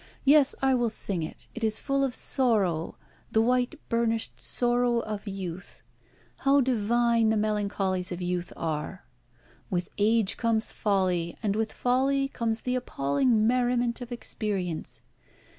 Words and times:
Yes, 0.25 0.55
I 0.63 0.73
will 0.73 0.89
sing 0.89 1.21
it. 1.21 1.45
It 1.53 1.63
is 1.63 1.79
full 1.79 2.03
of 2.03 2.13
the 2.13 2.17
sorrow, 2.17 2.97
the 3.33 3.39
white 3.43 3.79
burnished 3.87 4.39
sorrow 4.39 5.01
of 5.01 5.27
youth. 5.27 5.83
How 6.37 6.59
divine 6.59 7.29
the 7.29 7.37
melancholies 7.37 8.11
of 8.11 8.19
youth 8.19 8.51
are! 8.57 9.05
With 9.69 9.89
age 9.99 10.37
comes 10.37 10.71
folly, 10.71 11.37
and 11.43 11.55
with 11.55 11.71
folly 11.71 12.29
comes 12.29 12.61
the 12.61 12.73
appalling 12.73 13.45
merriment 13.45 14.01
of 14.01 14.11
experience. 14.11 15.01